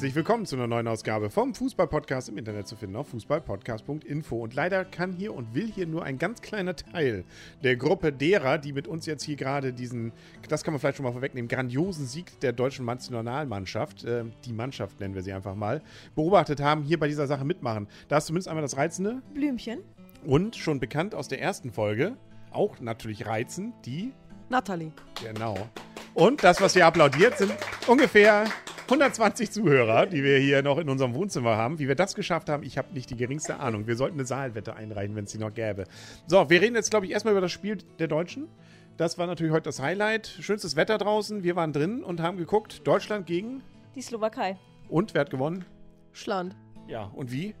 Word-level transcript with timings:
Herzlich 0.00 0.14
willkommen 0.14 0.46
zu 0.46 0.56
einer 0.56 0.66
neuen 0.66 0.88
Ausgabe 0.88 1.28
vom 1.28 1.54
Fußballpodcast 1.54 2.30
im 2.30 2.38
Internet 2.38 2.66
zu 2.66 2.74
finden 2.74 2.96
auf 2.96 3.08
fußballpodcast.info. 3.08 4.34
Und 4.34 4.54
leider 4.54 4.86
kann 4.86 5.12
hier 5.12 5.34
und 5.34 5.54
will 5.54 5.70
hier 5.70 5.86
nur 5.86 6.04
ein 6.04 6.16
ganz 6.16 6.40
kleiner 6.40 6.74
Teil 6.74 7.22
der 7.62 7.76
Gruppe 7.76 8.10
derer, 8.10 8.56
die 8.56 8.72
mit 8.72 8.88
uns 8.88 9.04
jetzt 9.04 9.24
hier 9.24 9.36
gerade 9.36 9.74
diesen, 9.74 10.12
das 10.48 10.64
kann 10.64 10.72
man 10.72 10.80
vielleicht 10.80 10.96
schon 10.96 11.04
mal 11.04 11.12
vorwegnehmen, 11.12 11.48
grandiosen 11.50 12.06
Sieg 12.06 12.40
der 12.40 12.54
deutschen 12.54 12.86
Nationalmannschaft, 12.86 14.04
äh, 14.04 14.24
die 14.46 14.54
Mannschaft 14.54 15.00
nennen 15.00 15.14
wir 15.14 15.20
sie 15.20 15.34
einfach 15.34 15.54
mal, 15.54 15.82
beobachtet 16.14 16.62
haben, 16.62 16.82
hier 16.82 16.98
bei 16.98 17.06
dieser 17.06 17.26
Sache 17.26 17.44
mitmachen. 17.44 17.86
Da 18.08 18.16
ist 18.16 18.24
zumindest 18.24 18.48
einmal 18.48 18.62
das 18.62 18.78
Reizende. 18.78 19.20
Blümchen. 19.34 19.80
Und 20.24 20.56
schon 20.56 20.80
bekannt 20.80 21.14
aus 21.14 21.28
der 21.28 21.42
ersten 21.42 21.70
Folge, 21.72 22.16
auch 22.52 22.80
natürlich 22.80 23.26
reizend, 23.26 23.74
die 23.84 24.14
Nathalie. 24.48 24.92
Genau. 25.22 25.68
Und 26.14 26.42
das, 26.42 26.58
was 26.62 26.72
hier 26.72 26.86
applaudiert, 26.86 27.36
sind 27.36 27.52
ungefähr 27.86 28.46
120 28.90 29.52
Zuhörer, 29.52 30.06
die 30.06 30.24
wir 30.24 30.38
hier 30.38 30.62
noch 30.64 30.76
in 30.76 30.88
unserem 30.88 31.14
Wohnzimmer 31.14 31.56
haben. 31.56 31.78
Wie 31.78 31.86
wir 31.86 31.94
das 31.94 32.16
geschafft 32.16 32.48
haben, 32.48 32.64
ich 32.64 32.76
habe 32.76 32.92
nicht 32.92 33.08
die 33.08 33.16
geringste 33.16 33.60
Ahnung. 33.60 33.86
Wir 33.86 33.94
sollten 33.94 34.16
eine 34.16 34.26
Saalwette 34.26 34.74
einreichen, 34.74 35.14
wenn 35.14 35.26
es 35.26 35.30
die 35.30 35.38
noch 35.38 35.54
gäbe. 35.54 35.84
So, 36.26 36.50
wir 36.50 36.60
reden 36.60 36.74
jetzt, 36.74 36.90
glaube 36.90 37.06
ich, 37.06 37.12
erstmal 37.12 37.34
über 37.34 37.40
das 37.40 37.52
Spiel 37.52 37.78
der 38.00 38.08
Deutschen. 38.08 38.48
Das 38.96 39.16
war 39.16 39.28
natürlich 39.28 39.52
heute 39.52 39.68
das 39.68 39.80
Highlight. 39.80 40.26
Schönstes 40.40 40.74
Wetter 40.74 40.98
draußen. 40.98 41.44
Wir 41.44 41.54
waren 41.54 41.72
drin 41.72 42.02
und 42.02 42.20
haben 42.20 42.36
geguckt. 42.36 42.84
Deutschland 42.84 43.26
gegen. 43.26 43.62
Die 43.94 44.02
Slowakei. 44.02 44.58
Und 44.88 45.14
wer 45.14 45.20
hat 45.20 45.30
gewonnen? 45.30 45.64
Schland. 46.12 46.56
Ja, 46.88 47.04
und 47.14 47.30
wie? 47.30 47.54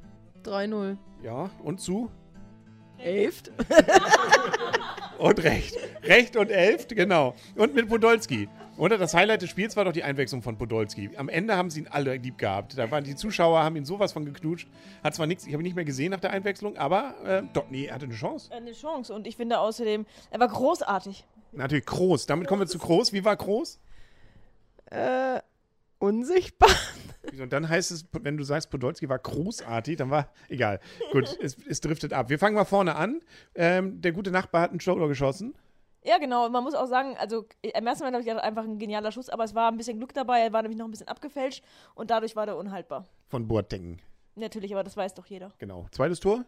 3-0. 0.44 0.96
Ja, 1.22 1.50
und 1.62 1.80
zu? 1.80 2.10
Elft. 2.98 3.52
und 5.18 5.44
recht. 5.44 5.76
Recht 6.02 6.36
und 6.36 6.50
elft, 6.50 6.94
genau. 6.94 7.34
Und 7.56 7.74
mit 7.74 7.88
Podolski. 7.88 8.48
Und 8.76 8.90
das 8.90 9.12
Highlight 9.12 9.42
des 9.42 9.50
Spiels 9.50 9.76
war 9.76 9.84
doch 9.84 9.92
die 9.92 10.02
Einwechslung 10.02 10.40
von 10.40 10.56
Podolski. 10.56 11.10
Am 11.16 11.28
Ende 11.28 11.54
haben 11.54 11.68
sie 11.68 11.80
ihn 11.80 11.88
alle 11.88 12.16
lieb 12.16 12.38
gehabt. 12.38 12.78
Da 12.78 12.90
waren 12.90 13.04
die 13.04 13.14
Zuschauer, 13.14 13.62
haben 13.62 13.76
ihn 13.76 13.84
sowas 13.84 14.12
von 14.12 14.24
geknutscht. 14.24 14.68
Hat 15.04 15.14
zwar 15.14 15.26
nichts, 15.26 15.46
ich 15.46 15.52
habe 15.52 15.62
ihn 15.62 15.64
nicht 15.64 15.76
mehr 15.76 15.84
gesehen 15.84 16.12
nach 16.12 16.20
der 16.20 16.30
Einwechslung, 16.30 16.78
aber 16.78 17.14
äh, 17.24 17.42
doch, 17.52 17.68
nee, 17.68 17.86
er 17.86 17.96
hatte 17.96 18.06
eine 18.06 18.14
Chance. 18.14 18.50
Eine 18.52 18.72
Chance. 18.72 19.12
Und 19.12 19.26
ich 19.26 19.36
finde 19.36 19.58
außerdem, 19.58 20.06
er 20.30 20.40
war 20.40 20.48
großartig. 20.48 21.26
Natürlich 21.52 21.84
groß. 21.84 22.26
Damit 22.26 22.48
kommen 22.48 22.62
wir 22.62 22.66
zu 22.66 22.78
groß. 22.78 23.12
Wie 23.12 23.24
war 23.24 23.36
groß? 23.36 23.78
Äh, 24.86 25.40
unsichtbar. 25.98 26.70
Und 27.38 27.52
dann 27.52 27.68
heißt 27.68 27.90
es, 27.90 28.06
wenn 28.12 28.38
du 28.38 28.44
sagst, 28.44 28.70
Podolski 28.70 29.08
war 29.08 29.18
großartig, 29.18 29.96
dann 29.98 30.10
war, 30.10 30.32
egal. 30.48 30.80
Gut, 31.12 31.38
es, 31.42 31.56
es 31.68 31.80
driftet 31.80 32.14
ab. 32.14 32.30
Wir 32.30 32.38
fangen 32.38 32.54
mal 32.54 32.64
vorne 32.64 32.96
an. 32.96 33.20
Ähm, 33.54 34.00
der 34.00 34.12
gute 34.12 34.30
Nachbar 34.30 34.62
hat 34.62 34.70
einen 34.70 34.80
Shoulder 34.80 35.06
geschossen. 35.06 35.54
Ja, 36.02 36.18
genau. 36.18 36.48
Man 36.48 36.64
muss 36.64 36.74
auch 36.74 36.86
sagen, 36.86 37.16
also 37.18 37.44
im 37.62 37.86
ersten 37.86 38.04
Mal, 38.04 38.10
glaube 38.10 38.24
ich, 38.24 38.42
einfach 38.42 38.64
ein 38.64 38.78
genialer 38.78 39.12
Schuss, 39.12 39.28
aber 39.28 39.44
es 39.44 39.54
war 39.54 39.70
ein 39.70 39.76
bisschen 39.76 39.98
Glück 39.98 40.14
dabei. 40.14 40.40
Er 40.40 40.52
war 40.52 40.62
nämlich 40.62 40.78
noch 40.78 40.86
ein 40.86 40.90
bisschen 40.90 41.08
abgefälscht 41.08 41.62
und 41.94 42.10
dadurch 42.10 42.36
war 42.36 42.46
der 42.46 42.56
unhaltbar. 42.56 43.06
Von 43.28 43.46
Boateng. 43.46 44.00
Natürlich, 44.34 44.72
aber 44.72 44.84
das 44.84 44.96
weiß 44.96 45.14
doch 45.14 45.26
jeder. 45.26 45.52
Genau. 45.58 45.86
Zweites 45.90 46.20
Tor? 46.20 46.44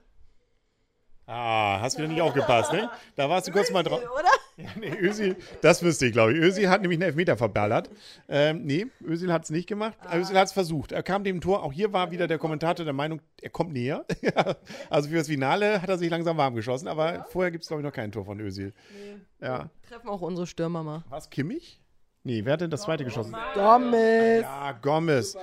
Ah, 1.27 1.79
hast 1.81 1.99
wieder 1.99 2.09
nicht 2.09 2.21
aufgepasst, 2.21 2.73
ne? 2.73 2.91
Da 3.15 3.31
warst 3.31 3.47
du 3.47 3.53
kurz 3.53 3.71
mal 3.71 3.83
drauf. 3.83 4.03
Oder? 4.03 4.29
Ja, 4.57 4.69
nee, 4.79 4.93
Özil, 5.01 5.37
das 5.61 5.83
wüsste 5.83 6.07
ich, 6.07 6.13
glaube 6.13 6.33
ich. 6.33 6.39
Özil 6.39 6.69
hat 6.69 6.83
nämlich 6.83 6.99
einen 6.99 7.09
Elfmeter 7.09 7.37
verballert. 7.37 7.89
Ähm, 8.29 8.65
nee, 8.65 8.87
Özil 9.03 9.33
hat 9.33 9.45
es 9.45 9.51
nicht 9.51 9.69
gemacht. 9.69 9.97
Ah. 10.03 10.19
Özil 10.19 10.37
hat 10.37 10.49
es 10.49 10.53
versucht. 10.53 10.93
Er 10.93 11.03
kam 11.03 11.23
dem 11.25 11.41
Tor, 11.41 11.63
auch 11.63 11.73
hier 11.73 11.93
war 11.93 12.11
wieder 12.11 12.27
der 12.27 12.39
Kommentator 12.39 12.85
der 12.85 12.93
Meinung, 12.93 13.21
er 13.41 13.51
kommt 13.51 13.73
näher. 13.73 14.05
also 14.91 15.09
für 15.09 15.17
das 15.17 15.29
Finale 15.29 15.81
hat 15.81 15.89
er 15.89 15.97
sich 15.97 16.11
langsam 16.11 16.37
warm 16.37 16.55
geschossen, 16.55 16.89
aber 16.89 17.15
ja. 17.15 17.27
vorher 17.31 17.51
gibt 17.51 17.63
es, 17.63 17.69
glaube 17.69 17.83
ich, 17.83 17.85
noch 17.85 17.95
kein 17.95 18.11
Tor 18.11 18.25
von 18.25 18.41
Özil. 18.41 18.75
Nee. 18.93 19.21
Ja. 19.43 19.71
Treffen 19.89 20.09
auch 20.09 20.21
unsere 20.23 20.47
Stürmer 20.47 20.83
mal. 20.83 21.05
Was, 21.09 21.29
Kimmich? 21.29 21.81
Nee, 22.25 22.45
wer 22.45 22.53
hat 22.53 22.61
denn 22.61 22.71
das 22.71 22.83
zweite 22.83 23.05
geschossen? 23.05 23.35
Gomez. 23.55 24.43
Ja, 24.43 24.73
Gomez. 24.73 25.37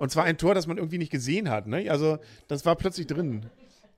Und 0.00 0.10
zwar 0.10 0.24
ein 0.24 0.36
Tor, 0.36 0.54
das 0.54 0.66
man 0.66 0.78
irgendwie 0.78 0.98
nicht 0.98 1.12
gesehen 1.12 1.48
hat. 1.48 1.68
Ne? 1.68 1.88
Also, 1.88 2.18
das 2.48 2.66
war 2.66 2.74
plötzlich 2.74 3.06
drin. 3.06 3.46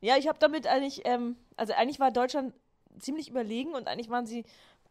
Ja, 0.03 0.17
ich 0.19 0.29
habe 0.29 0.39
damit 0.39 0.67
eigentlich, 0.67 1.03
ähm, 1.05 1.37
also 1.57 1.73
eigentlich 1.73 1.99
war 1.99 2.11
Deutschland 2.11 2.53
ziemlich 2.99 3.31
überlegen 3.31 3.73
und 3.73 3.89
eigentlich 3.89 4.11
waren 4.11 4.27
sie 4.27 4.45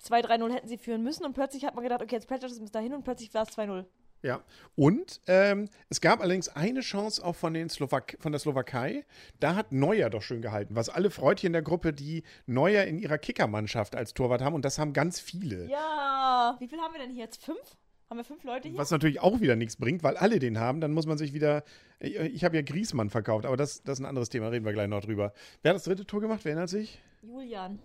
2-3-0 0.04 0.52
hätten 0.52 0.68
sie 0.68 0.78
führen 0.78 1.04
müssen 1.04 1.24
und 1.24 1.34
plötzlich 1.34 1.66
hat 1.66 1.76
man 1.76 1.84
gedacht, 1.84 2.02
okay, 2.02 2.16
jetzt 2.16 2.28
plätschert 2.28 2.50
es 2.50 2.60
bis 2.60 2.72
dahin 2.72 2.94
und 2.94 3.04
plötzlich 3.04 3.32
war 3.36 3.44
es 3.44 3.56
2-0. 3.56 3.86
Ja, 4.24 4.44
und 4.76 5.20
ähm, 5.28 5.68
es 5.90 6.00
gab 6.00 6.22
allerdings 6.22 6.48
eine 6.50 6.82
Chance 6.82 7.26
auch 7.26 7.36
von, 7.36 7.54
den 7.54 7.70
Slowak 7.70 8.18
von 8.20 8.32
der 8.32 8.40
Slowakei. 8.40 9.04
Da 9.40 9.56
hat 9.56 9.72
Neuer 9.72 10.10
doch 10.12 10.22
schön 10.22 10.42
gehalten, 10.42 10.76
was 10.76 10.90
alle 10.90 11.10
Freudchen 11.10 11.48
in 11.48 11.54
der 11.54 11.64
Gruppe, 11.64 11.92
die 11.92 12.24
Neuer 12.46 12.84
in 12.84 13.00
ihrer 13.00 13.18
Kickermannschaft 13.18 13.96
als 13.96 14.14
Torwart 14.14 14.42
haben 14.42 14.54
und 14.54 14.64
das 14.64 14.78
haben 14.78 14.94
ganz 14.94 15.20
viele. 15.20 15.68
Ja, 15.68 16.56
wie 16.60 16.68
viel 16.68 16.80
haben 16.80 16.94
wir 16.94 17.02
denn 17.02 17.12
hier 17.12 17.24
jetzt? 17.24 17.44
Fünf? 17.44 17.78
Haben 18.12 18.18
wir 18.18 18.26
fünf 18.26 18.44
Leute 18.44 18.68
hier? 18.68 18.78
Was 18.78 18.92
natürlich 18.92 19.22
auch 19.22 19.40
wieder 19.40 19.56
nichts 19.56 19.78
bringt, 19.78 20.04
weil 20.04 20.18
alle 20.18 20.38
den 20.40 20.60
haben. 20.60 20.82
Dann 20.82 20.92
muss 20.92 21.06
man 21.08 21.18
sich 21.18 21.34
wieder. 21.34 21.64
Ich, 22.00 22.16
ich 22.16 22.44
habe 22.44 22.58
ja 22.58 22.62
Griesmann 22.62 23.10
verkauft, 23.10 23.46
aber 23.46 23.56
das, 23.56 23.84
das 23.84 24.00
ist 24.00 24.04
ein 24.04 24.06
anderes 24.06 24.28
Thema. 24.28 24.50
Reden 24.50 24.66
wir 24.66 24.74
gleich 24.74 24.90
noch 24.90 25.02
drüber. 25.02 25.34
Wer 25.62 25.70
hat 25.70 25.78
das 25.78 25.86
dritte 25.86 26.06
Tor 26.06 26.20
gemacht? 26.20 26.42
Wer 26.44 26.52
erinnert 26.52 26.70
sich? 26.70 27.02
Julian. 27.22 27.80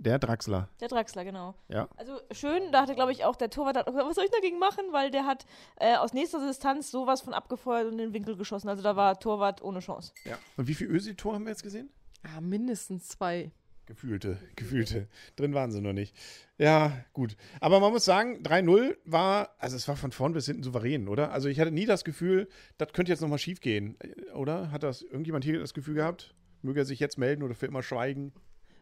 Der 0.00 0.18
Draxler. 0.18 0.70
Der 0.80 0.88
Draxler, 0.88 1.26
genau. 1.26 1.54
Ja. 1.68 1.86
Also 1.96 2.18
schön, 2.32 2.72
da 2.72 2.80
hatte, 2.80 2.94
glaube 2.94 3.12
ich, 3.12 3.26
auch 3.26 3.36
der 3.36 3.50
Torwart, 3.50 3.76
was 3.86 4.14
soll 4.14 4.24
ich 4.24 4.30
dagegen 4.30 4.58
machen? 4.58 4.86
Weil 4.92 5.10
der 5.10 5.26
hat 5.26 5.44
äh, 5.76 5.94
aus 5.96 6.14
nächster 6.14 6.44
Distanz 6.46 6.90
sowas 6.90 7.20
von 7.20 7.34
abgefeuert 7.34 7.84
und 7.84 7.92
in 7.92 7.98
den 7.98 8.14
Winkel 8.14 8.34
geschossen. 8.34 8.70
Also 8.70 8.82
da 8.82 8.96
war 8.96 9.20
Torwart 9.20 9.60
ohne 9.62 9.80
Chance. 9.80 10.14
Ja. 10.24 10.38
Und 10.56 10.68
wie 10.68 10.74
viel 10.74 10.86
Ösi-Tor 10.86 11.34
haben 11.34 11.44
wir 11.44 11.50
jetzt 11.50 11.62
gesehen? 11.62 11.90
Ja, 12.24 12.40
mindestens 12.40 13.08
zwei. 13.08 13.52
Gefühlte, 13.84 14.38
gefühlte. 14.56 15.06
Drin 15.36 15.52
waren 15.52 15.70
sie 15.70 15.82
noch 15.82 15.92
nicht. 15.92 16.16
Ja, 16.56 17.04
gut. 17.12 17.36
Aber 17.60 17.78
man 17.80 17.92
muss 17.92 18.06
sagen, 18.06 18.42
3-0 18.42 18.96
war, 19.04 19.54
also 19.58 19.76
es 19.76 19.86
war 19.86 19.96
von 19.96 20.12
vorn 20.12 20.32
bis 20.32 20.46
hinten 20.46 20.62
souverän, 20.62 21.08
oder? 21.08 21.30
Also 21.32 21.48
ich 21.50 21.60
hatte 21.60 21.72
nie 21.72 21.84
das 21.84 22.04
Gefühl, 22.04 22.48
das 22.78 22.94
könnte 22.94 23.12
jetzt 23.12 23.20
nochmal 23.20 23.38
schief 23.38 23.60
gehen, 23.60 23.98
oder? 24.32 24.70
Hat 24.70 24.82
das 24.82 25.02
irgendjemand 25.02 25.44
hier 25.44 25.58
das 25.58 25.74
Gefühl 25.74 25.96
gehabt? 25.96 26.34
Möge 26.62 26.80
er 26.80 26.86
sich 26.86 27.00
jetzt 27.00 27.18
melden 27.18 27.42
oder 27.42 27.54
für 27.54 27.66
immer 27.66 27.82
schweigen? 27.82 28.32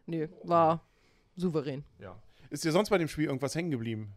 Nee, 0.05 0.29
war 0.43 0.88
souverän. 1.39 1.83
Ja. 1.99 2.15
Ist 2.49 2.63
dir 2.63 2.71
sonst 2.71 2.89
bei 2.89 2.97
dem 2.97 3.07
Spiel 3.07 3.25
irgendwas 3.25 3.55
hängen 3.55 3.71
geblieben? 3.71 4.13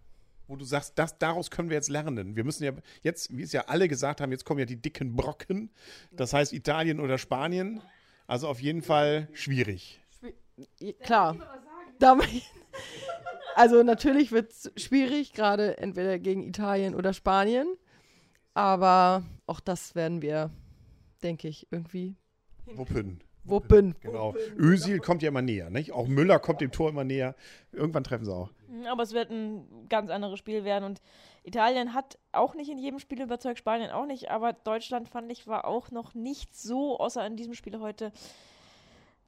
Wo 0.49 0.57
du 0.57 0.65
sagst, 0.65 0.99
das, 0.99 1.19
daraus 1.19 1.51
können 1.51 1.71
wir 1.71 1.77
jetzt 1.77 1.89
lernen. 1.89 2.37
Wir 2.37 2.45
müssen 2.45 2.65
ja 2.65 2.73
jetzt, 3.03 3.37
wie 3.37 3.43
es 3.43 3.53
ja 3.53 3.63
alle 3.67 3.89
gesagt 3.89 4.21
haben, 4.21 4.33
jetzt 4.33 4.45
kommen 4.45 4.61
ja 4.61 4.67
die 4.67 4.77
dicken 4.77 5.15
Brocken. 5.15 5.71
Das 6.11 6.33
heißt 6.33 6.53
Italien 6.53 7.01
oder 7.01 7.19
Spanien. 7.19 7.81
Also 8.27 8.49
auf 8.49 8.61
jeden 8.61 8.83
Fall 8.83 9.29
schwierig. 9.33 10.01
Klar. 11.03 11.37
also 13.55 13.83
natürlich 13.83 14.33
wird 14.33 14.51
es 14.53 14.73
schwierig, 14.77 15.33
gerade 15.33 15.79
entweder 15.79 16.19
gegen 16.19 16.43
Italien 16.43 16.95
oder 16.95 17.13
Spanien. 17.13 17.77
Aber 18.55 19.25
auch 19.47 19.61
das 19.61 19.95
werden 19.95 20.23
wir, 20.23 20.51
denke 21.23 21.49
ich, 21.49 21.69
irgendwie 21.71 22.17
wuppen. 22.67 23.23
Wuppen. 23.45 23.95
Genau. 24.01 24.35
Özil 24.57 24.99
kommt 24.99 25.23
ja 25.23 25.29
immer 25.29 25.43
näher, 25.43 25.71
nicht? 25.71 25.93
Auch 25.93 26.07
Müller 26.07 26.39
kommt 26.39 26.61
dem 26.61 26.71
Tor 26.71 26.91
immer 26.91 27.05
näher. 27.05 27.35
Irgendwann 27.73 28.05
treffen 28.05 28.25
sie 28.25 28.33
auch. 28.33 28.51
Mhm, 28.69 28.87
aber 28.87 29.03
es 29.03 29.13
wird 29.13 29.31
ein 29.31 29.89
ganz 29.89 30.11
anderes 30.11 30.39
Spiel 30.39 30.65
werden. 30.65 30.85
Und 30.85 31.03
Italien 31.43 31.95
hat 31.95 32.19
auch 32.33 32.55
nicht 32.55 32.71
in 32.71 32.79
jedem 32.79 32.99
Spiel 32.99 33.21
überzeugt, 33.21 33.59
Spanien 33.59 33.91
auch 33.91 34.07
nicht. 34.07 34.31
Aber 34.31 34.53
Deutschland, 34.53 35.09
fand 35.09 35.31
ich, 35.31 35.47
war 35.47 35.67
auch 35.67 35.91
noch 35.91 36.15
nicht 36.15 36.55
so, 36.57 36.99
außer 36.99 37.27
in 37.27 37.37
diesem 37.37 37.55
Spiel 37.55 37.79
heute, 37.81 38.13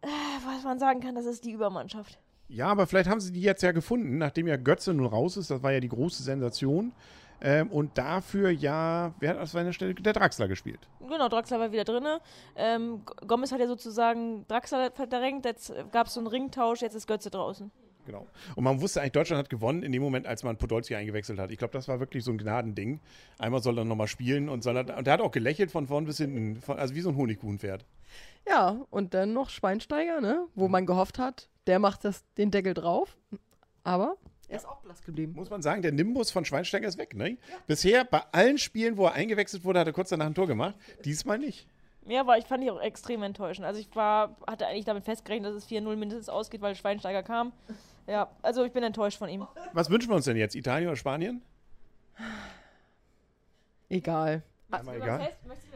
äh, 0.03 0.07
was 0.47 0.65
man 0.65 0.79
sagen 0.79 1.01
kann, 1.01 1.15
das 1.15 1.27
ist 1.27 1.45
die 1.45 1.53
Übermannschaft. 1.53 2.19
Ja, 2.49 2.67
aber 2.69 2.87
vielleicht 2.87 3.09
haben 3.09 3.21
sie 3.21 3.33
die 3.33 3.41
jetzt 3.41 3.63
ja 3.63 3.73
gefunden, 3.73 4.19
nachdem 4.19 4.47
ja 4.47 4.57
Götze 4.57 4.93
nun 4.93 5.07
raus 5.07 5.37
ist. 5.37 5.51
Das 5.51 5.63
war 5.63 5.73
ja 5.73 5.81
die 5.81 5.89
große 5.89 6.23
Sensation. 6.23 6.93
Ähm, 7.44 7.71
und 7.71 7.99
dafür 7.99 8.50
ja, 8.50 9.12
wer 9.21 9.31
hat 9.31 9.38
aus 9.38 9.53
seiner 9.53 9.75
Stelle? 9.75 9.94
Der 9.94 10.15
Draxler 10.15 10.49
gespielt. 10.49 10.81
Genau, 11.00 11.28
Draxler 11.28 11.60
war 11.60 11.72
wieder 11.72 11.84
drin. 11.84 12.05
Ähm, 12.56 13.03
Gomez 13.27 13.53
hat 13.53 13.60
ja 13.60 13.66
sozusagen 13.66 14.47
Draxler 14.49 14.91
verdrängt, 14.91 15.44
jetzt 15.44 15.72
gab 15.93 16.06
es 16.06 16.14
so 16.14 16.20
einen 16.20 16.26
Ringtausch, 16.26 16.81
jetzt 16.81 16.94
ist 16.94 17.06
Götze 17.06 17.31
draußen. 17.31 17.70
Genau. 18.06 18.26
Und 18.55 18.64
man 18.64 18.81
wusste 18.81 19.00
eigentlich, 19.00 19.12
Deutschland 19.12 19.38
hat 19.38 19.50
gewonnen 19.50 19.82
in 19.82 19.93
dem 19.93 20.02
Moment, 20.02 20.26
als 20.26 20.43
man 20.43 20.56
Podolski 20.56 20.94
eingewechselt 20.94 21.38
hat. 21.38 21.50
Ich 21.50 21.58
glaube, 21.58 21.73
das 21.73 21.87
war 21.87 22.00
wirklich 22.00 22.25
so 22.25 22.31
ein 22.31 22.38
Gnadending. 22.38 23.00
Einmal 23.38 23.62
soll 23.62 23.79
er 23.79 23.85
nochmal 23.85 24.08
spielen 24.08 24.49
und, 24.49 24.62
soll 24.62 24.76
er, 24.76 24.97
und 24.97 25.06
der 25.06 25.14
hat 25.14 25.20
auch 25.20 25.31
gelächelt 25.31 25.70
von 25.70 25.87
vorn 25.87 26.05
bis 26.06 26.19
hinten. 26.19 26.62
Also 26.67 26.94
wie 26.94 27.00
so 27.00 27.11
ein 27.11 27.17
Honigkuchenpferd. 27.17 27.85
Ja, 28.49 28.76
und 28.90 29.14
dann 29.14 29.32
noch 29.32 29.50
Schweinsteiger, 29.50 30.20
ne? 30.20 30.47
wo 30.55 30.69
man 30.69 30.87
gehofft 30.87 31.19
hat, 31.19 31.49
der 31.67 31.79
macht 31.79 32.05
das, 32.05 32.25
den 32.37 32.50
Deckel 32.50 32.75
drauf. 32.75 33.17
Aber 33.85 34.17
er 34.55 34.59
ist 34.59 34.69
auch 34.69 34.81
blass 34.81 35.03
geblieben. 35.03 35.33
Muss 35.35 35.51
man 35.51 35.62
sagen, 35.62 35.83
der 35.83 35.93
Nimbus 35.93 36.31
von 36.31 36.45
Schweinsteiger 36.45 36.87
ist 36.87 36.97
weg. 36.97 37.15
Ne? 37.15 37.31
Ja. 37.31 37.37
Bisher 37.67 38.05
bei 38.05 38.23
allen 38.33 38.59
Spielen, 38.59 38.97
wo 38.97 39.06
er 39.06 39.12
eingewechselt 39.12 39.65
wurde, 39.65 39.81
hat 39.81 39.87
er 39.87 39.93
kurz 39.93 40.11
danach 40.11 40.27
ein 40.27 40.35
Tor 40.35 40.47
gemacht. 40.47 40.77
Diesmal 41.05 41.39
nicht. 41.39 41.67
Ja, 42.06 42.21
aber 42.21 42.39
ich 42.39 42.45
fand 42.45 42.62
ich 42.62 42.71
auch 42.71 42.81
extrem 42.81 43.23
enttäuschend. 43.23 43.67
Also 43.67 43.81
ich 43.81 43.95
war, 43.97 44.37
hatte 44.47 44.67
eigentlich 44.67 44.85
damit 44.85 45.05
festgerechnet, 45.05 45.51
dass 45.51 45.65
es 45.65 45.69
4-0 45.69 45.97
mindestens 45.97 46.29
ausgeht, 46.29 46.61
weil 46.61 46.75
Schweinsteiger 46.75 47.23
kam. 47.23 47.53
Ja, 48.06 48.31
also 48.43 48.65
ich 48.65 48.73
bin 48.73 48.83
enttäuscht 48.83 49.19
von 49.19 49.29
ihm. 49.29 49.47
Was 49.73 49.91
wünschen 49.91 50.11
wir 50.11 50.17
uns 50.17 50.27
denn 50.27 50.37
jetzt? 50.37 50.55
Italien 50.55 50.89
oder 50.89 50.97
Spanien? 50.97 51.43
Egal. 53.89 54.43
egal. 54.71 55.31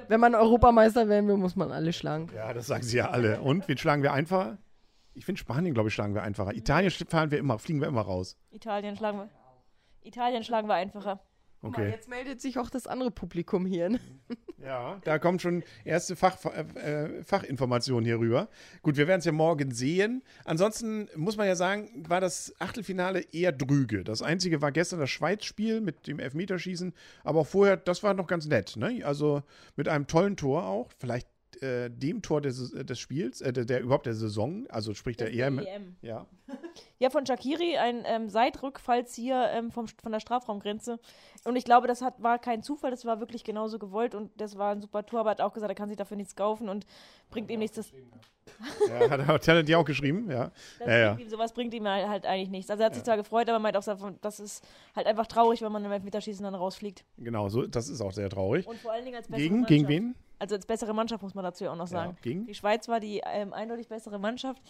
Wenn 0.08 0.20
man 0.20 0.34
Europameister 0.34 1.08
werden 1.08 1.28
will, 1.28 1.36
muss 1.36 1.56
man 1.56 1.72
alle 1.72 1.92
schlagen. 1.92 2.28
Ja, 2.34 2.52
das 2.52 2.66
sagen 2.66 2.82
sie 2.82 2.98
ja 2.98 3.10
alle. 3.10 3.40
Und 3.40 3.66
wen 3.66 3.78
schlagen 3.78 4.02
wir 4.02 4.12
einfacher? 4.12 4.58
Ich 5.18 5.24
finde 5.24 5.40
Spanien, 5.40 5.74
glaube 5.74 5.88
ich, 5.88 5.94
schlagen 5.94 6.14
wir 6.14 6.22
einfacher. 6.22 6.54
Italien 6.54 6.90
fahren 6.90 7.32
wir 7.32 7.38
immer, 7.38 7.58
fliegen 7.58 7.80
wir 7.80 7.88
immer 7.88 8.02
raus. 8.02 8.36
Italien 8.50 8.96
schlagen 8.96 9.18
wir. 9.18 9.28
Italien 10.04 10.44
schlagen 10.44 10.68
wir 10.68 10.74
einfacher. 10.74 11.20
Guck 11.60 11.72
mal, 11.72 11.82
Okay. 11.82 11.90
jetzt 11.90 12.08
meldet 12.08 12.40
sich 12.40 12.56
auch 12.56 12.70
das 12.70 12.86
andere 12.86 13.10
Publikum 13.10 13.66
hier. 13.66 13.88
Ne? 13.90 14.00
Ja, 14.60 15.00
da 15.04 15.20
kommt 15.20 15.40
schon 15.40 15.62
erste 15.84 16.16
Fach, 16.16 16.36
äh, 16.46 16.62
äh, 16.80 17.22
Fachinformationen 17.22 18.04
hier 18.04 18.18
rüber. 18.18 18.48
Gut, 18.82 18.96
wir 18.96 19.06
werden 19.06 19.20
es 19.20 19.24
ja 19.24 19.30
morgen 19.30 19.70
sehen. 19.70 20.24
Ansonsten 20.44 21.08
muss 21.14 21.36
man 21.36 21.46
ja 21.46 21.54
sagen, 21.54 22.04
war 22.08 22.20
das 22.20 22.52
Achtelfinale 22.58 23.20
eher 23.32 23.52
drüge. 23.52 24.02
Das 24.02 24.20
einzige 24.20 24.60
war 24.60 24.72
gestern 24.72 24.98
das 24.98 25.10
Schweiz-Spiel 25.10 25.80
mit 25.80 26.08
dem 26.08 26.18
Elfmeterschießen. 26.18 26.92
Aber 27.22 27.40
auch 27.40 27.46
vorher, 27.46 27.76
das 27.76 28.02
war 28.02 28.14
noch 28.14 28.26
ganz 28.26 28.46
nett. 28.46 28.76
Ne? 28.76 29.02
Also 29.04 29.44
mit 29.76 29.86
einem 29.86 30.08
tollen 30.08 30.36
Tor 30.36 30.64
auch. 30.66 30.90
Vielleicht 30.98 31.28
äh, 31.62 31.90
dem 31.90 32.22
Tor 32.22 32.40
des, 32.40 32.70
des 32.70 32.98
Spiels, 32.98 33.40
äh, 33.40 33.52
der, 33.52 33.64
der 33.64 33.80
überhaupt 33.80 34.06
der 34.06 34.14
Saison. 34.14 34.66
Also 34.68 34.94
sprich 34.94 35.16
der 35.16 35.28
Das 35.28 35.36
EM. 35.36 35.58
EM. 35.58 35.96
Ja. 36.02 36.26
Ja, 37.00 37.10
von 37.10 37.24
Shakiri, 37.24 37.76
ein 37.76 38.02
ähm, 38.06 38.28
Seitrückfallzieher 38.28 39.52
ähm, 39.52 39.70
vom, 39.70 39.86
von 39.86 40.10
der 40.10 40.18
Strafraumgrenze. 40.18 40.98
Und 41.44 41.54
ich 41.54 41.64
glaube, 41.64 41.86
das 41.86 42.02
hat, 42.02 42.20
war 42.20 42.40
kein 42.40 42.64
Zufall, 42.64 42.90
das 42.90 43.04
war 43.04 43.20
wirklich 43.20 43.44
genauso 43.44 43.78
gewollt 43.78 44.16
und 44.16 44.32
das 44.40 44.58
war 44.58 44.72
ein 44.72 44.80
super 44.80 45.06
Tor, 45.06 45.20
aber 45.20 45.30
hat 45.30 45.40
auch 45.40 45.52
gesagt, 45.52 45.70
er 45.70 45.76
kann 45.76 45.88
sich 45.88 45.96
dafür 45.96 46.16
nichts 46.16 46.34
kaufen 46.34 46.68
und 46.68 46.86
bringt 47.30 47.50
ihm 47.50 47.60
nichts. 47.60 47.76
Das, 47.76 47.92
ja 48.88 49.10
hat, 49.10 49.48
er 49.48 49.62
dir 49.62 49.78
auch 49.78 49.84
geschrieben? 49.84 50.30
Ja. 50.30 50.50
das 50.78 50.88
Ja, 50.88 50.98
ja. 50.98 51.14
bringt 51.14 51.28
ihm, 51.28 51.30
sowas 51.30 51.52
bringt 51.52 51.74
ihm 51.74 51.86
halt, 51.86 52.08
halt 52.08 52.26
eigentlich 52.26 52.50
nichts. 52.50 52.70
Also 52.70 52.82
er 52.82 52.86
hat 52.86 52.94
sich 52.94 53.04
zwar 53.04 53.16
gefreut, 53.16 53.48
aber 53.48 53.58
meint 53.58 53.76
auch, 53.76 53.84
das 54.20 54.40
ist 54.40 54.64
halt 54.96 55.06
einfach 55.06 55.26
traurig, 55.26 55.62
wenn 55.62 55.72
man 55.72 55.84
im 55.84 55.92
Elfmeterschießen 55.92 56.42
dann 56.42 56.54
rausfliegt. 56.54 57.04
Genau, 57.18 57.48
so, 57.48 57.66
das 57.66 57.88
ist 57.88 58.00
auch 58.00 58.12
sehr 58.12 58.28
traurig. 58.28 58.66
Und 58.66 58.78
vor 58.78 58.92
allen 58.92 59.04
Dingen 59.04 59.16
als 59.16 59.28
Gegen, 59.28 59.60
Mannschaft. 59.60 59.68
gegen 59.68 59.88
wen? 59.88 60.14
Also 60.38 60.54
als 60.54 60.66
bessere 60.66 60.94
Mannschaft 60.94 61.22
muss 61.22 61.34
man 61.34 61.44
dazu 61.44 61.64
ja 61.64 61.72
auch 61.72 61.76
noch 61.76 61.88
sagen. 61.88 62.12
Ja, 62.12 62.18
gegen? 62.22 62.46
Die 62.46 62.54
Schweiz 62.54 62.88
war 62.88 63.00
die 63.00 63.22
ähm, 63.24 63.52
eindeutig 63.52 63.88
bessere 63.88 64.18
Mannschaft 64.18 64.62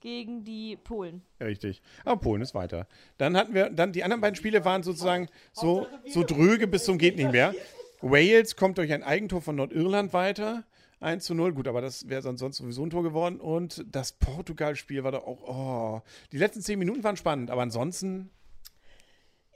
gegen 0.00 0.44
die 0.44 0.76
Polen. 0.76 1.22
Richtig. 1.40 1.82
Aber 2.04 2.20
Polen 2.20 2.42
ist 2.42 2.54
weiter. 2.54 2.86
Dann 3.18 3.36
hatten 3.36 3.54
wir, 3.54 3.70
dann 3.70 3.92
die 3.92 4.02
anderen 4.02 4.20
beiden 4.20 4.36
Spiele 4.36 4.64
waren 4.64 4.82
sozusagen 4.82 5.28
so, 5.52 5.86
so 6.06 6.22
dröge 6.24 6.66
bis 6.66 6.84
zum 6.84 6.98
geht 6.98 7.16
nicht 7.16 7.32
mehr. 7.32 7.54
Wales 8.00 8.56
kommt 8.56 8.78
durch 8.78 8.92
ein 8.92 9.02
Eigentor 9.02 9.42
von 9.42 9.56
Nordirland 9.56 10.12
weiter. 10.12 10.64
1 11.00 11.24
zu 11.24 11.34
0, 11.34 11.54
gut, 11.54 11.66
aber 11.66 11.80
das 11.80 12.08
wäre 12.08 12.20
sonst 12.20 12.40
sonst 12.40 12.58
sowieso 12.58 12.84
ein 12.84 12.90
Tor 12.90 13.02
geworden. 13.02 13.40
Und 13.40 13.84
das 13.90 14.12
Portugal-Spiel 14.12 15.02
war 15.02 15.12
da 15.12 15.18
auch, 15.18 15.42
oh, 15.48 16.02
die 16.30 16.36
letzten 16.36 16.60
zehn 16.60 16.78
Minuten 16.78 17.02
waren 17.02 17.16
spannend, 17.16 17.50
aber 17.50 17.62
ansonsten 17.62 18.30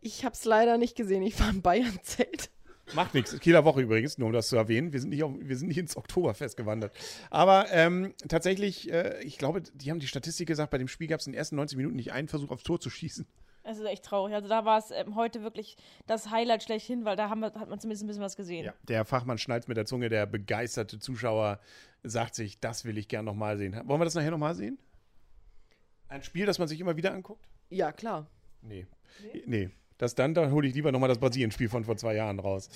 Ich 0.00 0.24
habe 0.24 0.34
es 0.34 0.44
leider 0.44 0.78
nicht 0.78 0.96
gesehen. 0.96 1.22
Ich 1.22 1.38
war 1.40 1.50
im 1.50 1.62
Bayern-Zelt. 1.62 2.50
Macht 2.94 3.14
nichts. 3.14 3.38
Kieler 3.40 3.64
Woche 3.64 3.80
übrigens, 3.80 4.18
nur 4.18 4.26
um 4.26 4.32
das 4.32 4.48
zu 4.48 4.56
erwähnen. 4.56 4.92
Wir 4.92 5.00
sind 5.00 5.10
nicht, 5.10 5.22
auf, 5.22 5.32
wir 5.38 5.56
sind 5.56 5.68
nicht 5.68 5.78
ins 5.78 5.96
Oktoberfest 5.96 6.56
gewandert. 6.56 6.94
Aber 7.30 7.66
ähm, 7.70 8.14
tatsächlich, 8.28 8.90
äh, 8.92 9.22
ich 9.22 9.38
glaube, 9.38 9.62
die 9.62 9.90
haben 9.90 10.00
die 10.00 10.06
Statistik 10.06 10.48
gesagt, 10.48 10.70
bei 10.70 10.78
dem 10.78 10.88
Spiel 10.88 11.06
gab 11.06 11.20
es 11.20 11.26
in 11.26 11.32
den 11.32 11.38
ersten 11.38 11.56
90 11.56 11.76
Minuten 11.76 11.96
nicht 11.96 12.12
einen 12.12 12.28
Versuch 12.28 12.50
aufs 12.50 12.62
Tor 12.62 12.80
zu 12.80 12.90
schießen. 12.90 13.26
Es 13.66 13.78
ist 13.78 13.86
echt 13.86 14.04
traurig. 14.04 14.34
Also 14.34 14.46
da 14.48 14.66
war 14.66 14.78
es 14.78 14.90
ähm, 14.90 15.14
heute 15.16 15.42
wirklich 15.42 15.76
das 16.06 16.30
Highlight 16.30 16.62
schlechthin, 16.62 17.06
weil 17.06 17.16
da 17.16 17.30
haben 17.30 17.40
wir, 17.40 17.46
hat 17.54 17.70
man 17.70 17.80
zumindest 17.80 18.04
ein 18.04 18.06
bisschen 18.06 18.22
was 18.22 18.36
gesehen. 18.36 18.66
Ja, 18.66 18.74
der 18.82 19.06
Fachmann 19.06 19.38
schnallt 19.38 19.68
mit 19.68 19.78
der 19.78 19.86
Zunge, 19.86 20.10
der 20.10 20.26
begeisterte 20.26 20.98
Zuschauer 20.98 21.58
sagt 22.02 22.34
sich, 22.34 22.60
das 22.60 22.84
will 22.84 22.98
ich 22.98 23.08
gern 23.08 23.24
nochmal 23.24 23.56
sehen. 23.56 23.72
Wollen 23.86 24.00
wir 24.00 24.04
das 24.04 24.14
nachher 24.14 24.30
nochmal 24.30 24.54
sehen? 24.54 24.78
Ein 26.08 26.22
Spiel, 26.22 26.44
das 26.44 26.58
man 26.58 26.68
sich 26.68 26.78
immer 26.78 26.96
wieder 26.98 27.12
anguckt? 27.12 27.48
Ja, 27.70 27.90
klar. 27.90 28.26
Nee. 28.60 28.86
Nee. 29.46 29.70
Das 30.04 30.14
dann, 30.14 30.34
da 30.34 30.50
hole 30.50 30.68
ich 30.68 30.74
lieber 30.74 30.92
nochmal 30.92 31.08
das 31.08 31.16
Brasilien-Spiel 31.16 31.70
von 31.70 31.82
vor 31.82 31.96
zwei 31.96 32.14
Jahren 32.14 32.38
raus. 32.38 32.68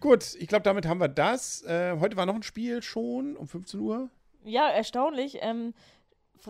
Gut, 0.00 0.34
ich 0.38 0.48
glaube, 0.48 0.64
damit 0.64 0.86
haben 0.86 1.00
wir 1.00 1.08
das. 1.08 1.62
Äh, 1.62 1.96
heute 1.98 2.18
war 2.18 2.26
noch 2.26 2.34
ein 2.34 2.42
Spiel 2.42 2.82
schon 2.82 3.38
um 3.38 3.48
15 3.48 3.80
Uhr. 3.80 4.10
Ja, 4.44 4.68
erstaunlich. 4.68 5.38
Ähm, 5.40 5.72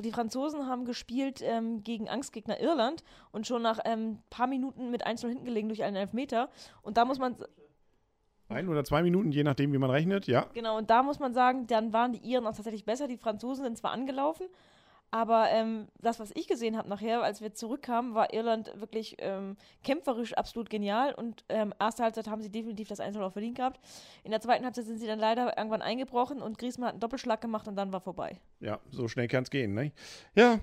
die 0.02 0.10
Franzosen 0.10 0.66
haben 0.66 0.86
gespielt 0.86 1.40
ähm, 1.40 1.84
gegen 1.84 2.08
Angstgegner 2.08 2.58
Irland 2.58 3.04
und 3.31 3.46
schon 3.46 3.62
nach 3.62 3.78
ein 3.78 3.98
ähm, 4.00 4.19
paar 4.28 4.48
Minuten 4.48 4.90
mit 4.90 5.06
1 5.06 5.20
hinten 5.20 5.44
gelegen 5.44 5.69
durch 5.69 5.84
einen 5.84 5.94
Elfmeter. 5.94 6.48
Und 6.82 6.96
da 6.96 7.04
muss 7.04 7.20
man, 7.20 7.36
Ein 8.48 8.69
oder 8.69 8.82
zwei 8.82 9.04
Minuten, 9.04 9.31
je 9.31 9.44
nachdem, 9.44 9.72
wie 9.72 9.78
man 9.78 9.90
rechnet. 9.90 10.26
Ja. 10.26 10.46
genau, 10.52 10.76
und 10.76 10.90
da 10.90 11.04
muss 11.04 11.20
man 11.20 11.32
sagen, 11.32 11.69
dann 11.69 11.92
waren 11.92 12.12
die 12.12 12.28
Iren 12.28 12.44
auch 12.48 12.56
tatsächlich 12.56 12.84
besser. 12.84 13.06
Die 13.06 13.19
Franzosen 13.19 13.62
sind 13.62 13.78
zwar 13.78 13.92
angelaufen, 13.92 14.48
aber 15.11 15.51
ähm, 15.51 15.87
das, 16.01 16.19
was 16.19 16.33
ich 16.35 16.49
gesehen 16.49 16.77
habe 16.77 16.89
nachher, 16.89 17.23
als 17.23 17.41
wir 17.41 17.55
zurückkamen, 17.55 18.15
war 18.15 18.33
Irland 18.35 18.73
wirklich 18.81 19.17
ähm, 19.19 19.56
kämpferisch 19.85 20.35
absolut 20.35 20.71
genial. 20.71 21.15
Und 21.15 21.45
ähm, 21.49 21.73
erste 21.79 22.03
Halbzeit 22.03 22.29
haben 22.29 22.43
sie 22.43 22.51
definitiv 22.51 22.89
das 22.89 23.01
1 23.01 23.17
auch 23.17 23.33
verdient 23.33 23.56
gehabt. 23.56 23.81
In 24.25 24.33
der 24.33 24.41
zweiten 24.41 24.65
Halbzeit 24.65 24.87
sind 24.87 24.99
sie 24.99 25.06
dann 25.06 25.21
leider 25.21 25.56
irgendwann 25.56 25.83
eingebrochen 25.83 26.43
und 26.43 26.59
Griezmann 26.59 26.89
hat 26.89 26.95
einen 26.95 27.01
Doppelschlag 27.01 27.41
gemacht 27.41 27.69
und 27.69 27.77
dann 27.77 27.93
war 27.93 28.01
vorbei. 28.01 28.39
Ja, 28.61 28.81
so 28.91 29.06
schnell 29.06 29.29
kann 29.29 29.45
es 29.45 29.51
gehen. 29.51 29.75
Ne? 29.75 29.93
Ja, 30.35 30.59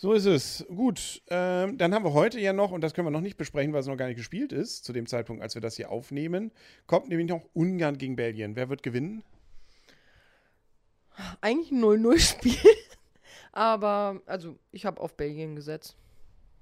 so 0.00 0.12
ist 0.12 0.26
es. 0.26 0.64
Gut, 0.68 1.22
ähm, 1.28 1.76
dann 1.76 1.92
haben 1.92 2.04
wir 2.04 2.12
heute 2.12 2.38
ja 2.38 2.52
noch, 2.52 2.70
und 2.70 2.82
das 2.82 2.94
können 2.94 3.06
wir 3.06 3.10
noch 3.10 3.20
nicht 3.20 3.36
besprechen, 3.36 3.72
weil 3.72 3.80
es 3.80 3.86
noch 3.86 3.96
gar 3.96 4.06
nicht 4.06 4.16
gespielt 4.16 4.52
ist, 4.52 4.84
zu 4.84 4.92
dem 4.92 5.06
Zeitpunkt, 5.06 5.42
als 5.42 5.54
wir 5.54 5.62
das 5.62 5.76
hier 5.76 5.90
aufnehmen, 5.90 6.52
kommt 6.86 7.08
nämlich 7.08 7.26
noch 7.26 7.42
Ungarn 7.52 7.98
gegen 7.98 8.14
Belgien. 8.14 8.54
Wer 8.54 8.68
wird 8.68 8.84
gewinnen? 8.84 9.24
Eigentlich 11.40 11.72
ein 11.72 11.82
0-0-Spiel. 11.82 12.54
Aber, 13.58 14.20
also, 14.26 14.56
ich 14.70 14.86
habe 14.86 15.00
auf 15.00 15.16
Belgien 15.16 15.56
gesetzt. 15.56 15.96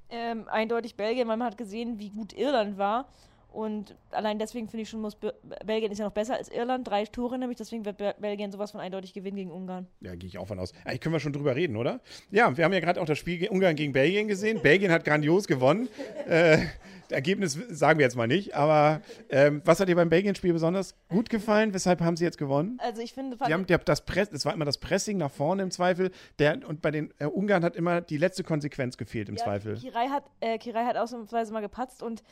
ähm, 0.08 0.48
eindeutig 0.48 0.96
Belgien, 0.96 1.28
weil 1.28 1.36
man 1.36 1.46
hat 1.48 1.58
gesehen, 1.58 1.98
wie 1.98 2.10
gut 2.10 2.32
Irland 2.32 2.78
war. 2.78 3.08
Und 3.56 3.96
allein 4.10 4.38
deswegen 4.38 4.68
finde 4.68 4.82
ich 4.82 4.90
schon, 4.90 5.00
muss 5.00 5.14
Be 5.14 5.32
Belgien 5.64 5.90
ist 5.90 5.96
ja 5.96 6.04
noch 6.04 6.12
besser 6.12 6.34
als 6.34 6.50
Irland. 6.50 6.86
Drei 6.86 7.06
Tore 7.06 7.38
nämlich, 7.38 7.56
deswegen 7.56 7.86
wird 7.86 7.96
Be 7.96 8.14
Belgien 8.20 8.52
sowas 8.52 8.72
von 8.72 8.80
eindeutig 8.80 9.14
gewinnen 9.14 9.36
gegen 9.36 9.50
Ungarn. 9.50 9.86
Ja, 10.02 10.14
gehe 10.14 10.28
ich 10.28 10.36
auch 10.36 10.46
von 10.46 10.58
aus. 10.58 10.74
Eigentlich 10.84 11.00
können 11.00 11.14
wir 11.14 11.20
schon 11.20 11.32
drüber 11.32 11.56
reden, 11.56 11.78
oder? 11.78 12.00
Ja, 12.30 12.54
wir 12.54 12.64
haben 12.64 12.74
ja 12.74 12.80
gerade 12.80 13.00
auch 13.00 13.06
das 13.06 13.16
Spiel 13.16 13.48
Ungarn 13.48 13.74
gegen 13.74 13.94
Belgien 13.94 14.28
gesehen. 14.28 14.60
Belgien 14.60 14.92
hat 14.92 15.06
grandios 15.06 15.46
gewonnen. 15.46 15.88
Äh, 16.28 16.66
Ergebnis 17.10 17.58
sagen 17.70 17.98
wir 17.98 18.04
jetzt 18.04 18.16
mal 18.16 18.26
nicht. 18.26 18.54
Aber 18.54 19.00
ähm, 19.30 19.62
was 19.64 19.80
hat 19.80 19.88
dir 19.88 19.96
beim 19.96 20.10
Belgien-Spiel 20.10 20.52
besonders 20.52 20.94
gut 21.08 21.30
gefallen? 21.30 21.72
Weshalb 21.72 22.00
haben 22.00 22.16
sie 22.16 22.24
jetzt 22.24 22.36
gewonnen? 22.36 22.78
Also 22.82 23.00
ich 23.00 23.14
finde, 23.14 23.38
Die 23.46 23.52
haben 23.54 23.66
der, 23.66 23.78
das 23.78 24.04
Press, 24.04 24.28
es 24.32 24.44
war 24.44 24.52
immer 24.52 24.64
das 24.64 24.78
Pressing 24.78 25.16
nach 25.16 25.30
vorne 25.30 25.62
im 25.62 25.70
Zweifel. 25.70 26.10
Der, 26.38 26.58
und 26.68 26.82
bei 26.82 26.90
den 26.90 27.14
äh, 27.18 27.26
Ungarn 27.26 27.64
hat 27.64 27.76
immer 27.76 28.00
die 28.00 28.18
letzte 28.18 28.44
Konsequenz 28.44 28.96
gefehlt 28.96 29.28
im 29.28 29.36
ja, 29.36 29.44
Zweifel. 29.44 29.76
Kirai 29.76 30.08
hat, 30.08 30.24
äh, 30.40 30.58
Kirai 30.58 30.84
hat 30.84 30.96
ausnahmsweise 30.96 31.52
mal 31.52 31.60
gepatzt 31.60 32.02
und 32.02 32.22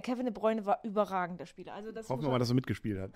Kevin 0.00 0.24
de 0.24 0.32
Bruyne 0.32 0.64
war 0.64 0.78
überragend, 0.84 1.38
der 1.40 1.46
Spieler. 1.46 1.74
Also 1.74 1.92
das 1.92 2.08
Hoffen 2.08 2.22
wir 2.22 2.30
mal, 2.30 2.38
dass 2.38 2.48
er 2.50 2.54
mitgespielt 2.54 2.98
hat. 3.00 3.10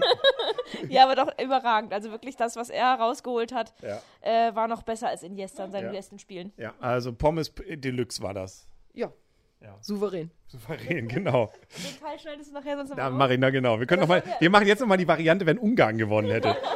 ja, 0.88 1.04
aber 1.04 1.14
doch 1.14 1.32
überragend. 1.40 1.92
Also 1.92 2.10
wirklich 2.10 2.36
das, 2.36 2.56
was 2.56 2.68
er 2.70 2.94
rausgeholt 2.94 3.52
hat, 3.52 3.72
Ja, 3.82 4.00
äh, 4.20 4.54
war 4.54 4.68
noch 4.68 4.82
besser 4.82 5.08
als 5.08 5.22
Iniesta 5.22 5.64
in 5.64 5.72
seinen 5.72 5.86
Ja. 5.86 5.92
letzten 5.92 6.18
Spielen. 6.18 6.52
ja 6.56 6.74
also 6.80 7.12
Pommes 7.12 7.52
Deluxe 7.54 8.22
war 8.22 8.34
das. 8.34 8.66
Ja, 8.92 9.12
Ja. 9.60 9.76
souverän. 9.80 10.30
Souverän, 10.48 11.06
genau. 11.08 11.52
Den 11.76 12.00
Teil 12.00 12.18
schneidest 12.18 12.50
du 12.50 12.54
nachher 12.54 12.76
sonst 12.76 12.96
Da 12.98 13.08
noch 13.10 13.16
mache 13.16 13.34
ich, 13.34 13.38
na 13.40 13.50
genau. 13.50 13.78
Wir 13.78 13.86
können 13.86 14.00
noch 14.02 14.08
mal, 14.08 14.22
wir 14.38 14.50
machen 14.50 14.66
jetzt 14.66 14.80
noch 14.80 14.88
mal 14.88 14.96
die 14.96 15.06
Variante, 15.06 15.46
wenn 15.46 15.58
Ungarn 15.58 15.96
gewonnen 15.98 16.30
hätte. 16.30 16.56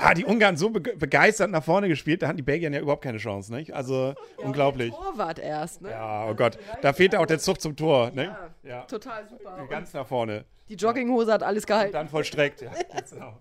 Ah, 0.00 0.14
die 0.14 0.24
Ungarn 0.24 0.56
so 0.56 0.70
bege 0.70 0.96
begeistert 0.96 1.50
nach 1.50 1.64
vorne 1.64 1.88
gespielt, 1.88 2.22
da 2.22 2.28
hatten 2.28 2.36
die 2.36 2.42
Belgier 2.42 2.70
ja 2.70 2.80
überhaupt 2.80 3.02
keine 3.02 3.18
Chance, 3.18 3.52
nicht? 3.52 3.72
Also 3.74 4.14
unglaublich. 4.36 4.92
Torwart 4.94 5.38
erst, 5.38 5.82
ne? 5.82 5.90
Ja, 5.90 6.28
oh 6.30 6.34
Gott, 6.34 6.58
da 6.82 6.92
fehlt 6.92 7.16
auch 7.16 7.26
der 7.26 7.38
Zug 7.38 7.60
zum 7.60 7.74
Tor, 7.76 8.10
ne? 8.12 8.36
Ja, 8.62 8.82
Total 8.82 9.26
super. 9.28 9.66
ganz 9.68 9.92
nach 9.92 10.06
vorne. 10.06 10.44
Die 10.68 10.74
Jogginghose 10.74 11.32
hat 11.32 11.42
alles 11.42 11.66
gehalten. 11.66 11.92
Dann 11.92 12.08
vollstreckt, 12.08 12.60
ja. 12.62 12.70
Genau. 13.10 13.38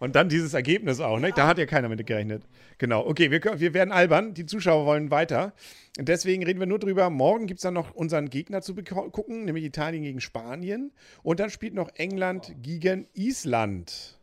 Und 0.00 0.16
dann 0.16 0.28
dieses 0.28 0.54
Ergebnis 0.54 1.00
auch, 1.00 1.18
ne? 1.18 1.30
Da 1.34 1.46
hat 1.46 1.56
ja 1.58 1.66
keiner 1.66 1.88
mit 1.88 2.04
gerechnet. 2.06 2.42
Genau, 2.78 3.06
okay, 3.06 3.30
wir, 3.30 3.38
können- 3.40 3.60
wir 3.60 3.72
werden 3.74 3.92
albern, 3.92 4.34
die 4.34 4.44
Zuschauer 4.44 4.84
wollen 4.86 5.10
weiter. 5.10 5.52
Und 5.98 6.08
deswegen 6.08 6.42
reden 6.44 6.58
wir 6.58 6.66
nur 6.66 6.78
drüber. 6.80 7.08
Morgen 7.10 7.46
gibt 7.46 7.58
es 7.58 7.62
dann 7.62 7.74
noch 7.74 7.94
unseren 7.94 8.28
Gegner 8.28 8.60
zu 8.60 8.74
gucken, 8.74 9.44
nämlich 9.44 9.64
Italien 9.64 10.02
gegen 10.02 10.20
Spanien. 10.20 10.92
Und 11.22 11.38
dann 11.38 11.48
spielt 11.50 11.74
noch 11.74 11.90
England 11.94 12.54
gegen 12.60 13.06
Island. 13.14 14.18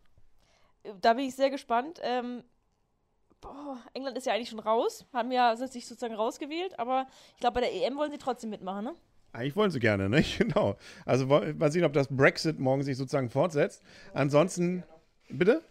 Da 1.01 1.13
bin 1.13 1.25
ich 1.25 1.35
sehr 1.35 1.49
gespannt. 1.49 1.99
Ähm, 2.03 2.43
boah, 3.41 3.77
England 3.93 4.17
ist 4.17 4.25
ja 4.25 4.33
eigentlich 4.33 4.49
schon 4.49 4.59
raus, 4.59 5.05
haben 5.13 5.31
ja 5.31 5.55
sich 5.55 5.87
sozusagen 5.87 6.15
rausgewählt, 6.15 6.77
aber 6.79 7.07
ich 7.35 7.39
glaube, 7.39 7.55
bei 7.55 7.61
der 7.61 7.73
EM 7.73 7.97
wollen 7.97 8.11
sie 8.11 8.17
trotzdem 8.17 8.49
mitmachen, 8.49 8.85
ne? 8.85 8.95
Eigentlich 9.31 9.55
wollen 9.55 9.71
sie 9.71 9.79
gerne, 9.79 10.09
ne? 10.09 10.23
Genau. 10.37 10.75
Also 11.05 11.25
mal 11.27 11.71
sehen, 11.71 11.83
ob 11.83 11.93
das 11.93 12.07
Brexit 12.07 12.59
morgen 12.59 12.83
sich 12.83 12.97
sozusagen 12.97 13.29
fortsetzt. 13.29 13.83
Ansonsten, 14.13 14.83
bitte? 15.29 15.61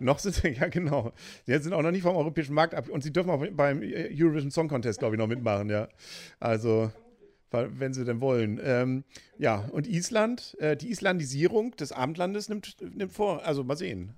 Noch 0.00 0.18
sind 0.18 0.34
sie, 0.34 0.48
ja 0.48 0.68
genau. 0.68 1.12
Sie 1.44 1.56
sind 1.58 1.74
auch 1.74 1.82
noch 1.82 1.90
nicht 1.90 2.02
vom 2.02 2.16
europäischen 2.16 2.54
Markt 2.54 2.74
ab 2.74 2.88
und 2.88 3.02
sie 3.02 3.12
dürfen 3.12 3.30
auch 3.30 3.44
beim 3.52 3.82
Eurovision 3.82 4.50
Song 4.50 4.68
Contest, 4.68 4.98
glaube 4.98 5.14
ich, 5.14 5.18
noch 5.18 5.26
mitmachen, 5.26 5.68
ja. 5.68 5.88
Also, 6.40 6.90
wenn 7.50 7.92
sie 7.92 8.04
denn 8.04 8.20
wollen. 8.20 8.60
Ähm, 8.62 9.04
ja, 9.38 9.68
und 9.72 9.86
Island, 9.86 10.56
äh, 10.58 10.76
die 10.76 10.90
Islandisierung 10.90 11.72
des 11.76 11.92
Abendlandes 11.92 12.48
nimmt, 12.48 12.76
nimmt 12.80 13.12
vor. 13.12 13.44
Also 13.44 13.64
mal 13.64 13.76
sehen. 13.76 14.14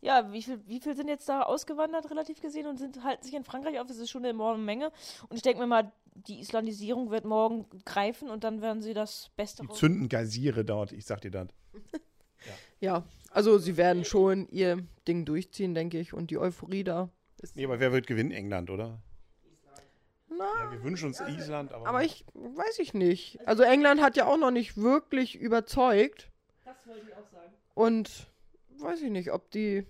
Ja, 0.00 0.32
wie 0.32 0.42
viel, 0.42 0.60
wie 0.66 0.80
viel 0.80 0.94
sind 0.94 1.08
jetzt 1.08 1.28
da 1.28 1.42
ausgewandert, 1.42 2.10
relativ 2.10 2.40
gesehen, 2.40 2.66
und 2.66 2.78
sind 2.78 3.02
halten 3.02 3.24
sich 3.24 3.34
in 3.34 3.42
Frankreich 3.42 3.80
auf? 3.80 3.88
Das 3.88 3.98
ist 3.98 4.10
schon 4.10 4.22
eine 4.22 4.30
enorme 4.30 4.62
Menge. 4.62 4.92
Und 5.28 5.36
ich 5.36 5.42
denke 5.42 5.60
mir 5.60 5.66
mal, 5.66 5.92
die 6.14 6.40
Islandisierung 6.40 7.10
wird 7.10 7.24
morgen 7.24 7.66
greifen 7.84 8.30
und 8.30 8.44
dann 8.44 8.60
werden 8.60 8.82
sie 8.82 8.94
das 8.94 9.30
Beste 9.36 9.62
Die 9.62 9.72
zünden 9.72 10.08
Geysire 10.08 10.64
dort, 10.64 10.92
ich 10.92 11.04
sag 11.04 11.20
dir 11.20 11.30
das. 11.30 11.48
Ja, 12.80 13.04
also 13.32 13.58
sie 13.58 13.76
werden 13.76 14.04
schon 14.04 14.48
ihr 14.50 14.86
Ding 15.08 15.24
durchziehen, 15.24 15.74
denke 15.74 15.98
ich. 15.98 16.12
Und 16.12 16.30
die 16.30 16.38
Euphorie 16.38 16.84
da 16.84 17.10
ist. 17.42 17.56
Nee, 17.56 17.64
aber 17.64 17.80
wer 17.80 17.92
wird 17.92 18.06
gewinnen? 18.06 18.30
England, 18.30 18.70
oder? 18.70 19.00
Hm, 20.40 20.64
Ja, 20.64 20.72
wir 20.72 20.82
wünschen 20.82 21.06
uns 21.08 21.20
Island, 21.20 21.72
aber. 21.72 21.86
Aber 21.86 22.04
ich 22.04 22.24
weiß 22.34 22.78
ich 22.78 22.94
nicht. 22.94 23.38
Also 23.46 23.62
England 23.62 24.00
hat 24.02 24.16
ja 24.16 24.26
auch 24.26 24.36
noch 24.36 24.50
nicht 24.50 24.76
wirklich 24.76 25.36
überzeugt. 25.36 26.30
Das 26.64 26.86
wollte 26.86 27.06
ich 27.08 27.14
auch 27.14 27.26
sagen. 27.30 27.52
Und 27.74 28.26
weiß 28.78 29.02
ich 29.02 29.10
nicht, 29.10 29.32
ob 29.32 29.50
die, 29.50 29.86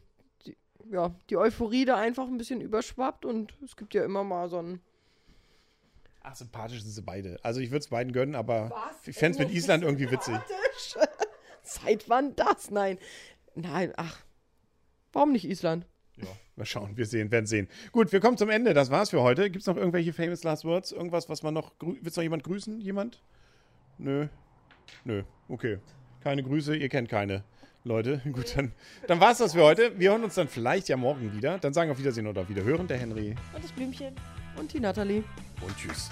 die, 0.46 0.56
ja, 0.90 1.14
die 1.30 1.36
Euphorie 1.36 1.84
da 1.84 1.96
einfach 1.96 2.26
ein 2.26 2.38
bisschen 2.38 2.60
überschwappt 2.60 3.24
und 3.24 3.54
es 3.64 3.76
gibt 3.76 3.94
ja 3.94 4.04
immer 4.04 4.24
mal 4.24 4.48
so 4.48 4.58
ein. 4.62 4.80
Ach, 6.22 6.34
sympathisch 6.34 6.82
sind 6.82 6.90
sie 6.90 7.02
beide. 7.02 7.38
Also 7.42 7.60
ich 7.60 7.70
würde 7.70 7.80
es 7.80 7.88
beiden 7.88 8.12
gönnen, 8.12 8.34
aber 8.34 8.70
ich 9.06 9.16
fände 9.16 9.38
es 9.38 9.46
mit 9.46 9.54
Island 9.54 9.82
irgendwie 9.84 10.10
witzig. 10.10 10.36
Seit 11.62 12.08
wann 12.08 12.34
das? 12.36 12.70
Nein. 12.70 12.98
Nein, 13.54 13.92
ach. 13.96 14.20
Warum 15.12 15.32
nicht 15.32 15.44
Island? 15.46 15.86
Ja, 16.20 16.28
mal 16.56 16.66
schauen, 16.66 16.96
wir 16.96 17.06
sehen, 17.06 17.30
werden 17.30 17.46
sehen. 17.46 17.68
Gut, 17.92 18.12
wir 18.12 18.20
kommen 18.20 18.36
zum 18.36 18.50
Ende. 18.50 18.74
Das 18.74 18.90
war's 18.90 19.10
für 19.10 19.22
heute. 19.22 19.50
Gibt 19.50 19.62
es 19.62 19.66
noch 19.66 19.76
irgendwelche 19.76 20.12
famous 20.12 20.42
last 20.42 20.64
words? 20.64 20.92
Irgendwas, 20.92 21.28
was 21.28 21.42
man 21.42 21.54
noch. 21.54 21.72
Willst 21.80 22.16
noch 22.16 22.22
jemand 22.22 22.44
grüßen? 22.44 22.80
Jemand? 22.80 23.22
Nö. 23.98 24.28
Nö. 25.04 25.22
Okay. 25.48 25.78
Keine 26.20 26.42
Grüße, 26.42 26.76
ihr 26.76 26.88
kennt 26.88 27.08
keine. 27.08 27.44
Leute, 27.84 28.20
gut, 28.32 28.56
dann, 28.56 28.72
dann 29.06 29.20
war 29.20 29.32
es 29.32 29.38
das 29.38 29.54
für 29.54 29.62
heute. 29.62 29.98
Wir 29.98 30.10
hören 30.10 30.24
uns 30.24 30.34
dann 30.34 30.48
vielleicht 30.48 30.88
ja 30.88 30.96
morgen 30.96 31.32
wieder. 31.32 31.58
Dann 31.58 31.72
sagen 31.72 31.88
wir 31.88 31.92
auf 31.92 31.98
Wiedersehen 31.98 32.26
oder 32.26 32.42
auf 32.42 32.48
Wiederhören, 32.48 32.86
der 32.86 32.98
Henry. 32.98 33.34
Und 33.54 33.64
das 33.64 33.72
Blümchen. 33.72 34.14
Und 34.56 34.72
die 34.72 34.80
Nathalie. 34.80 35.22
Und 35.60 35.76
tschüss. 35.76 36.10